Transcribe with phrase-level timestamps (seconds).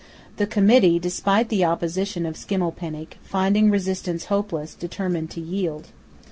[0.37, 5.89] The Committee, despite the opposition of Schimmelpenninck, finding resistance hopeless, determined to yield.